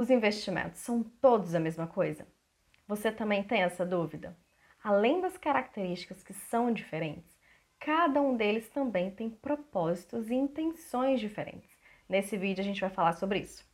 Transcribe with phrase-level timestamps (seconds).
[0.00, 2.24] Os investimentos são todos a mesma coisa?
[2.86, 4.38] Você também tem essa dúvida?
[4.80, 7.36] Além das características que são diferentes,
[7.80, 11.68] cada um deles também tem propósitos e intenções diferentes.
[12.08, 13.66] Nesse vídeo a gente vai falar sobre isso.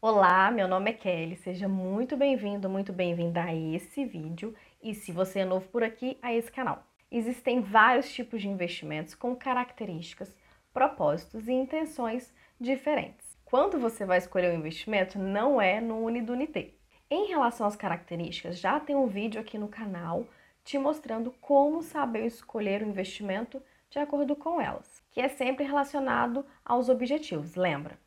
[0.00, 5.12] Olá, meu nome é Kelly, seja muito bem-vindo, muito bem-vinda a esse vídeo e se
[5.12, 6.87] você é novo por aqui, a esse canal.
[7.10, 10.36] Existem vários tipos de investimentos com características,
[10.74, 13.38] propósitos e intenções diferentes.
[13.44, 16.74] Quando você vai escolher um investimento, não é no Unidunité.
[17.10, 20.26] Em relação às características, já tem um vídeo aqui no canal
[20.62, 25.64] te mostrando como saber escolher o um investimento de acordo com elas, que é sempre
[25.64, 27.98] relacionado aos objetivos, lembra?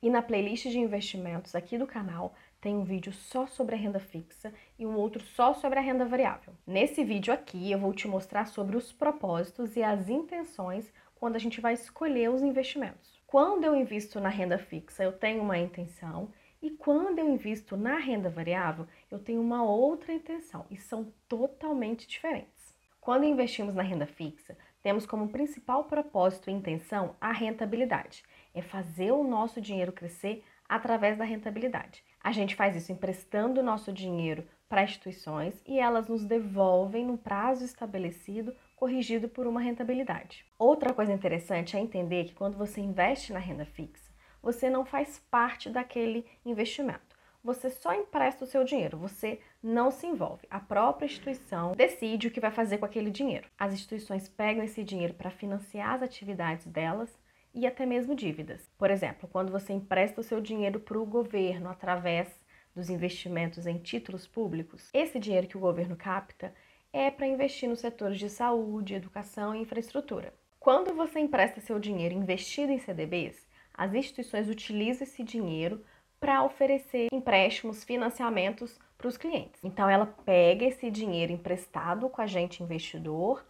[0.00, 2.32] E na playlist de investimentos aqui do canal
[2.64, 6.06] tem um vídeo só sobre a renda fixa e um outro só sobre a renda
[6.06, 6.54] variável.
[6.66, 11.38] Nesse vídeo aqui eu vou te mostrar sobre os propósitos e as intenções quando a
[11.38, 13.20] gente vai escolher os investimentos.
[13.26, 16.30] Quando eu invisto na renda fixa, eu tenho uma intenção
[16.62, 22.08] e quando eu invisto na renda variável, eu tenho uma outra intenção e são totalmente
[22.08, 22.74] diferentes.
[22.98, 29.12] Quando investimos na renda fixa, temos como principal propósito e intenção a rentabilidade, é fazer
[29.12, 32.02] o nosso dinheiro crescer através da rentabilidade.
[32.22, 37.64] A gente faz isso emprestando nosso dinheiro para instituições e elas nos devolvem no prazo
[37.64, 40.44] estabelecido, corrigido por uma rentabilidade.
[40.58, 45.18] Outra coisa interessante é entender que quando você investe na renda fixa, você não faz
[45.30, 47.14] parte daquele investimento.
[47.42, 50.46] Você só empresta o seu dinheiro, você não se envolve.
[50.50, 53.48] A própria instituição decide o que vai fazer com aquele dinheiro.
[53.58, 57.14] As instituições pegam esse dinheiro para financiar as atividades delas
[57.54, 58.68] e até mesmo dívidas.
[58.76, 62.28] Por exemplo, quando você empresta o seu dinheiro para o governo através
[62.74, 66.52] dos investimentos em títulos públicos, esse dinheiro que o governo capta
[66.92, 70.34] é para investir nos setores de saúde, educação e infraestrutura.
[70.58, 75.84] Quando você empresta seu dinheiro investido em CDBs, as instituições utilizam esse dinheiro
[76.18, 79.60] para oferecer empréstimos, financiamentos para os clientes.
[79.62, 83.44] Então ela pega esse dinheiro emprestado com a gente investidor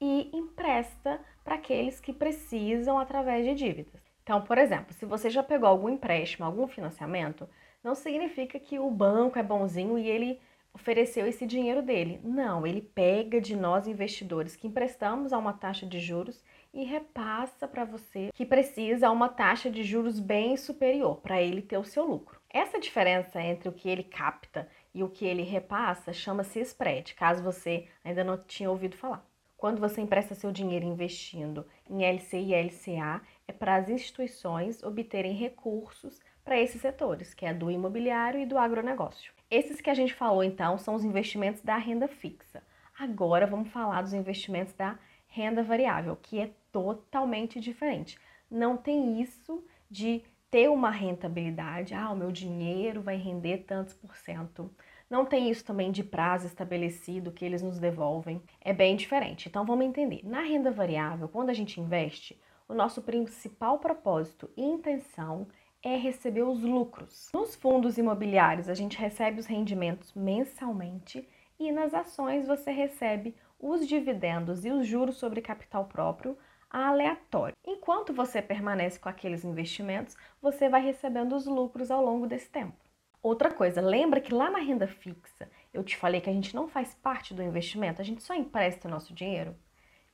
[0.00, 4.02] e empresta para aqueles que precisam através de dívidas.
[4.24, 7.48] Então, por exemplo, se você já pegou algum empréstimo, algum financiamento,
[7.84, 10.40] não significa que o banco é bonzinho e ele
[10.74, 12.20] ofereceu esse dinheiro dele.
[12.24, 16.42] Não, ele pega de nós investidores que emprestamos a uma taxa de juros
[16.74, 21.62] e repassa para você que precisa a uma taxa de juros bem superior para ele
[21.62, 22.40] ter o seu lucro.
[22.50, 27.40] Essa diferença entre o que ele capta e o que ele repassa chama-se spread, caso
[27.40, 29.24] você ainda não tinha ouvido falar.
[29.66, 35.32] Quando você empresta seu dinheiro investindo em LC e LCA, é para as instituições obterem
[35.32, 39.32] recursos para esses setores, que é do imobiliário e do agronegócio.
[39.50, 42.62] Esses que a gente falou então são os investimentos da renda fixa.
[42.96, 48.16] Agora vamos falar dos investimentos da renda variável, que é totalmente diferente.
[48.48, 54.16] Não tem isso de ter uma rentabilidade, ah, o meu dinheiro vai render tantos por
[54.16, 54.70] cento.
[55.08, 58.42] Não tem isso também de prazo estabelecido que eles nos devolvem.
[58.60, 59.48] É bem diferente.
[59.48, 60.20] Então vamos entender.
[60.24, 65.46] Na renda variável, quando a gente investe, o nosso principal propósito e intenção
[65.82, 67.30] é receber os lucros.
[67.32, 71.28] Nos fundos imobiliários, a gente recebe os rendimentos mensalmente
[71.58, 76.36] e nas ações você recebe os dividendos e os juros sobre capital próprio
[76.68, 77.56] aleatório.
[77.64, 82.85] Enquanto você permanece com aqueles investimentos, você vai recebendo os lucros ao longo desse tempo.
[83.26, 86.68] Outra coisa, lembra que lá na renda fixa eu te falei que a gente não
[86.68, 89.56] faz parte do investimento, a gente só empresta o nosso dinheiro?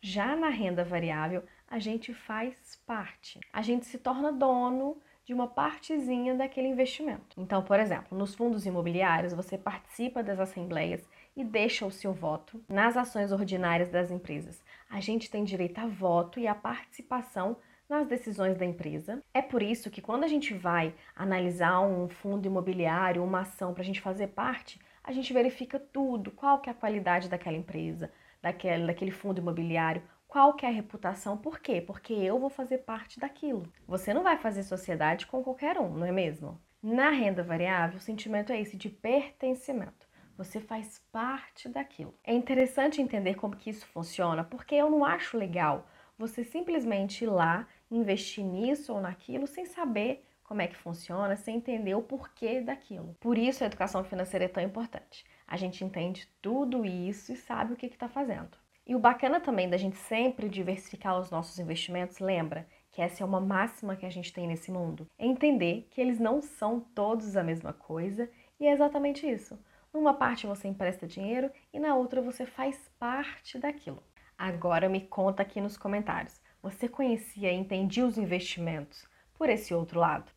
[0.01, 3.39] Já na renda variável, a gente faz parte.
[3.53, 4.97] A gente se torna dono
[5.27, 7.39] de uma partezinha daquele investimento.
[7.39, 11.07] Então, por exemplo, nos fundos imobiliários, você participa das assembleias
[11.37, 12.65] e deixa o seu voto.
[12.67, 17.59] Nas ações ordinárias das empresas, a gente tem direito a voto e a participação
[17.89, 19.23] nas decisões da empresa.
[19.35, 23.83] É por isso que quando a gente vai analisar um fundo imobiliário, uma ação para
[23.83, 28.11] a gente fazer parte, a gente verifica tudo, qual que é a qualidade daquela empresa,
[28.41, 31.81] daquele, daquele fundo imobiliário, qual que é a reputação, por quê?
[31.81, 33.71] Porque eu vou fazer parte daquilo.
[33.87, 36.59] Você não vai fazer sociedade com qualquer um, não é mesmo?
[36.83, 40.09] Na renda variável, o sentimento é esse de pertencimento.
[40.39, 42.15] Você faz parte daquilo.
[42.25, 45.87] É interessante entender como que isso funciona, porque eu não acho legal
[46.23, 51.57] você simplesmente ir lá investir nisso ou naquilo sem saber como é que funciona, sem
[51.57, 53.17] entender o porquê daquilo.
[53.19, 55.25] Por isso a educação financeira é tão importante.
[55.49, 58.57] A gente entende tudo isso e sabe o que está fazendo.
[58.87, 63.27] E o bacana também da gente sempre diversificar os nossos investimentos, lembra que essa é
[63.27, 67.37] uma máxima que a gente tem nesse mundo, é entender que eles não são todos
[67.37, 68.31] a mesma coisa
[68.61, 69.59] e é exatamente isso.
[69.93, 74.05] Numa parte você empresta dinheiro e na outra você faz parte daquilo.
[74.45, 76.43] Agora me conta aqui nos comentários.
[76.61, 80.33] Você conhecia e entendia os investimentos por esse outro lado?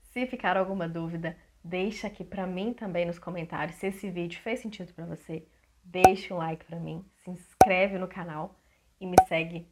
[0.00, 4.60] Se ficar alguma dúvida, deixa aqui para mim também nos comentários se esse vídeo fez
[4.60, 5.46] sentido para você.
[5.84, 8.58] Deixa um like para mim, se inscreve no canal
[8.98, 9.70] e me segue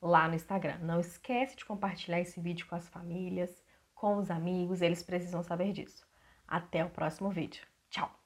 [0.00, 0.78] lá no Instagram.
[0.78, 3.62] Não esquece de compartilhar esse vídeo com as famílias,
[3.94, 6.06] com os amigos, eles precisam saber disso.
[6.48, 7.66] Até o próximo vídeo.
[7.90, 8.25] Tchau!